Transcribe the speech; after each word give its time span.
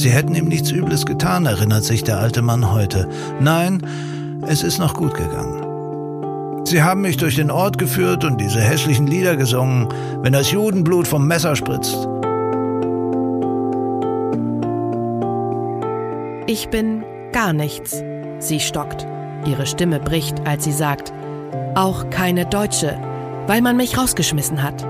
Sie 0.00 0.10
hätten 0.10 0.34
ihm 0.34 0.46
nichts 0.46 0.70
Übles 0.70 1.04
getan, 1.04 1.44
erinnert 1.46 1.84
sich 1.84 2.04
der 2.04 2.18
alte 2.18 2.42
Mann 2.42 2.72
heute. 2.72 3.08
Nein, 3.40 3.82
es 4.46 4.62
ist 4.62 4.78
noch 4.78 4.94
gut 4.94 5.14
gegangen. 5.14 6.64
Sie 6.64 6.82
haben 6.82 7.02
mich 7.02 7.16
durch 7.16 7.36
den 7.36 7.50
Ort 7.50 7.76
geführt 7.76 8.24
und 8.24 8.40
diese 8.40 8.60
hässlichen 8.60 9.06
Lieder 9.06 9.36
gesungen, 9.36 9.88
wenn 10.22 10.32
das 10.32 10.52
Judenblut 10.52 11.08
vom 11.08 11.26
Messer 11.26 11.56
spritzt. 11.56 12.08
Ich 16.46 16.68
bin 16.68 17.04
gar 17.32 17.52
nichts. 17.52 18.02
Sie 18.38 18.60
stockt. 18.60 19.06
Ihre 19.44 19.66
Stimme 19.66 20.00
bricht, 20.00 20.46
als 20.46 20.64
sie 20.64 20.72
sagt, 20.72 21.12
auch 21.74 22.08
keine 22.10 22.46
Deutsche, 22.46 22.98
weil 23.46 23.60
man 23.60 23.76
mich 23.76 23.98
rausgeschmissen 23.98 24.62
hat. 24.62 24.89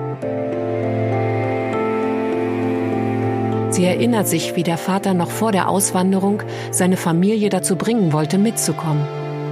Sie 3.80 3.86
erinnert 3.86 4.28
sich, 4.28 4.56
wie 4.56 4.62
der 4.62 4.76
Vater 4.76 5.14
noch 5.14 5.30
vor 5.30 5.52
der 5.52 5.66
Auswanderung 5.66 6.42
seine 6.70 6.98
Familie 6.98 7.48
dazu 7.48 7.76
bringen 7.76 8.12
wollte, 8.12 8.36
mitzukommen, 8.36 9.06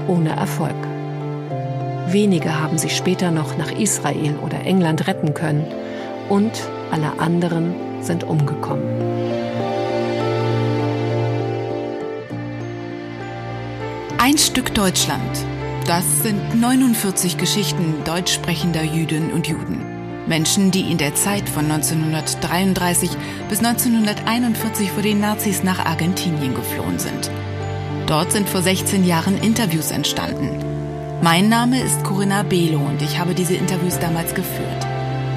ohne 0.06 0.36
Erfolg. 0.36 0.76
Wenige 2.08 2.60
haben 2.60 2.76
sich 2.76 2.94
später 2.94 3.30
noch 3.30 3.56
nach 3.56 3.72
Israel 3.72 4.34
oder 4.44 4.66
England 4.66 5.06
retten 5.06 5.32
können 5.32 5.64
und 6.28 6.52
alle 6.90 7.18
anderen 7.18 7.74
sind 8.02 8.22
umgekommen. 8.24 8.84
Ein 14.18 14.36
Stück 14.36 14.74
Deutschland. 14.74 15.38
Das 15.86 16.04
sind 16.22 16.60
49 16.60 17.38
Geschichten 17.38 17.94
deutsch 18.04 18.34
sprechender 18.34 18.82
Jüdinnen 18.82 19.32
und 19.32 19.46
Juden. 19.46 19.97
Menschen, 20.28 20.70
die 20.70 20.90
in 20.90 20.98
der 20.98 21.14
Zeit 21.14 21.48
von 21.48 21.70
1933 21.70 23.10
bis 23.48 23.58
1941 23.58 24.90
vor 24.92 25.02
den 25.02 25.20
Nazis 25.20 25.62
nach 25.62 25.84
Argentinien 25.84 26.54
geflohen 26.54 26.98
sind. 26.98 27.30
Dort 28.06 28.32
sind 28.32 28.48
vor 28.48 28.62
16 28.62 29.04
Jahren 29.04 29.36
Interviews 29.38 29.90
entstanden. 29.90 30.64
Mein 31.22 31.48
Name 31.48 31.82
ist 31.82 32.04
Corinna 32.04 32.42
Belo 32.42 32.78
und 32.78 33.02
ich 33.02 33.18
habe 33.18 33.34
diese 33.34 33.54
Interviews 33.54 33.98
damals 33.98 34.34
geführt. 34.34 34.86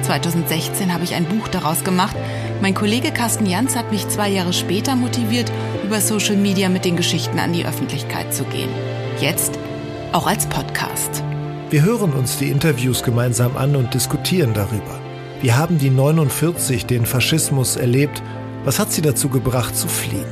2016 0.02 0.92
habe 0.92 1.04
ich 1.04 1.14
ein 1.14 1.24
Buch 1.24 1.48
daraus 1.48 1.84
gemacht. 1.84 2.16
Mein 2.60 2.74
Kollege 2.74 3.10
Carsten 3.10 3.46
Janz 3.46 3.76
hat 3.76 3.90
mich 3.90 4.08
zwei 4.08 4.28
Jahre 4.28 4.52
später 4.52 4.94
motiviert, 4.94 5.50
über 5.84 6.00
Social 6.00 6.36
Media 6.36 6.68
mit 6.68 6.84
den 6.84 6.96
Geschichten 6.96 7.38
an 7.38 7.52
die 7.52 7.66
Öffentlichkeit 7.66 8.32
zu 8.32 8.44
gehen. 8.44 8.70
Jetzt 9.20 9.58
auch 10.12 10.26
als 10.26 10.46
Podcast. 10.46 11.22
Wir 11.72 11.84
hören 11.84 12.12
uns 12.12 12.36
die 12.36 12.50
Interviews 12.50 13.02
gemeinsam 13.02 13.56
an 13.56 13.76
und 13.76 13.94
diskutieren 13.94 14.52
darüber. 14.52 15.00
Wie 15.40 15.54
haben 15.54 15.78
die 15.78 15.88
49 15.88 16.84
den 16.84 17.06
Faschismus 17.06 17.76
erlebt? 17.76 18.22
Was 18.66 18.78
hat 18.78 18.92
sie 18.92 19.00
dazu 19.00 19.30
gebracht 19.30 19.74
zu 19.74 19.88
fliehen? 19.88 20.26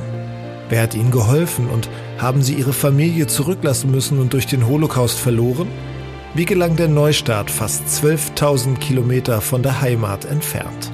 Wer 0.69 0.83
hat 0.83 0.93
ihnen 0.93 1.09
geholfen 1.09 1.67
und 1.67 1.89
haben 2.19 2.43
sie 2.43 2.53
ihre 2.53 2.73
Familie 2.73 3.25
zurücklassen 3.25 3.89
müssen 3.89 4.19
und 4.19 4.33
durch 4.33 4.45
den 4.45 4.67
Holocaust 4.67 5.17
verloren? 5.17 5.67
Wie 6.35 6.45
gelang 6.45 6.75
der 6.75 6.89
Neustart 6.89 7.49
fast 7.49 7.87
12.000 7.87 8.77
Kilometer 8.77 9.41
von 9.41 9.63
der 9.63 9.81
Heimat 9.81 10.25
entfernt? 10.25 10.91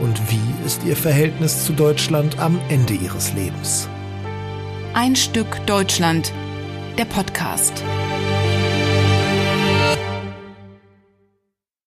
Und 0.00 0.18
wie 0.30 0.66
ist 0.66 0.86
ihr 0.86 0.96
Verhältnis 0.96 1.66
zu 1.66 1.74
Deutschland 1.74 2.38
am 2.38 2.58
Ende 2.70 2.94
ihres 2.94 3.34
Lebens? 3.34 3.90
Ein 4.94 5.16
Stück 5.16 5.66
Deutschland, 5.66 6.32
der 6.96 7.04
Podcast. 7.04 7.84